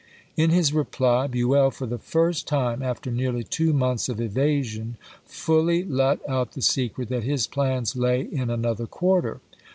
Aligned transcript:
In 0.35 0.49
his 0.49 0.73
reply, 0.73 1.27
Buell 1.27 1.69
for 1.69 1.85
the 1.85 1.99
first 1.99 2.47
time, 2.47 2.81
after 2.81 3.11
nearly 3.11 3.43
two 3.43 3.71
months 3.71 4.09
of 4.09 4.19
evasion, 4.19 4.97
fully 5.25 5.83
let 5.85 6.27
out 6.27 6.53
the 6.53 6.63
secret 6.63 7.09
that 7.09 7.21
his 7.21 7.45
plans 7.45 7.95
lay 7.95 8.21
in 8.21 8.49
another 8.49 8.87
quarter. 8.87 9.41